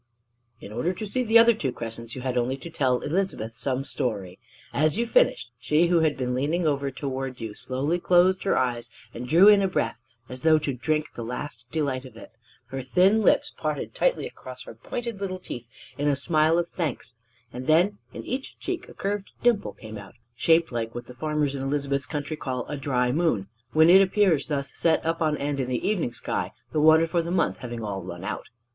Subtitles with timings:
[0.59, 4.39] In order to see the other crescents, you had only to tell Elizabeth some story.
[4.73, 8.89] As you finished, she who had been leaning over toward you slowly closed her eyes
[9.13, 12.31] and drew in a breath as though to drink the last delight of it;
[12.69, 15.67] her thin lips parted tightly across her pointed little teeth
[15.99, 17.13] in a smile of thanks;
[17.53, 21.53] and then in each cheek a curved dimple came out, shaped like what the farmers
[21.53, 25.59] in Elizabeth's country call "a dry moon" when it appears thus set up on end
[25.59, 28.47] in the evening sky the water for the month having all run out.